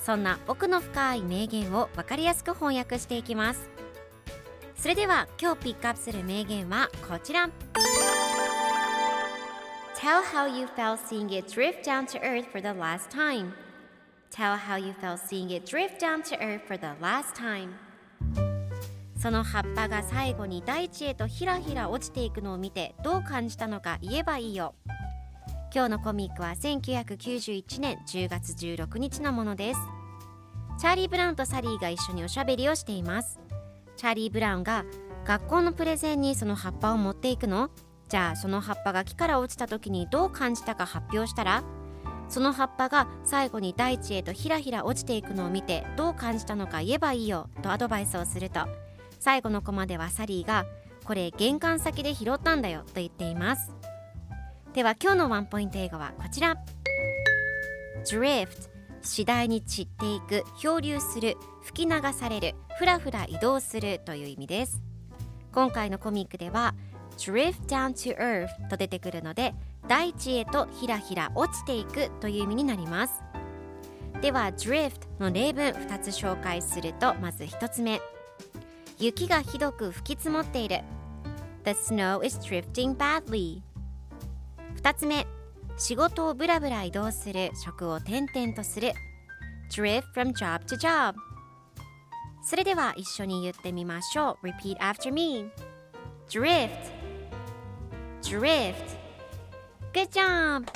[0.00, 3.68] そんな奥の深い名言を分かりやすく翻訳していきます
[4.76, 7.50] それでは今日ピックアップする名言はこちら
[9.94, 13.52] Tell how you felt seeing it drift down to earth for the last time
[14.30, 17.72] Tell how you felt seeing it drift down to earth for the last time
[19.18, 24.74] その葉っぱが最後に大地へとひらひら落ちていくのを見てどう感じたのか言えばいいよ
[25.72, 29.80] 今日のコミックは1991年10月16日のものです。
[30.80, 33.38] チャーリー・ブラウンとサリーが一緒におしゃべりをしています。
[33.96, 34.84] チャーリー・ブラウンが
[35.24, 37.70] 学校のプレゼンにその葉っぱを持っていくの？
[38.08, 41.62] じゃあその葉っぱが木から落ちた時にどう感じたか発表したら？
[42.28, 47.48] その葉っぱが最後に大地へとひらひら落ちていくのを見てどう感じたのか言えばいいよ？
[47.62, 48.66] とアドバイスをすると
[49.20, 50.66] 最後のコマではサリーが
[51.04, 53.72] これ玄関先で拾ったんだよと言っています。
[54.72, 56.56] では今日のワンポイント英語はこちら。
[58.04, 58.70] Drift
[59.02, 64.80] 次第に散っていく漂流する吹き流されるふらふら移動するという意味です。
[65.52, 66.76] 今回のコミックでは
[67.18, 69.54] Drift down to earth と出てくるので
[69.88, 73.24] 大地へとひらひら落ちていくという意味になります。
[74.22, 78.00] では Drift の例文2つ紹介するとまず1つ目。
[79.00, 80.78] 雪がひどく吹き積もっている。
[81.64, 83.62] The snow is drifting badly.
[84.82, 85.26] 2つ目
[85.76, 88.92] 仕事をブラブラ移動する職を転々とする
[89.70, 91.14] Drift from job to job
[92.42, 95.50] それでは一緒に言ってみましょう Repeat after me
[96.30, 96.70] Drift
[98.22, 98.74] Drift
[99.92, 100.66] Good job!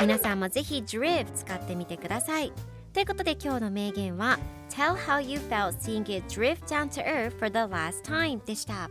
[0.00, 2.52] 皆さんもぜひ Drift 使ってみてください
[2.92, 8.90] ということで今日の名言は Tell how you felt seeing it drift down to earth for the last time でした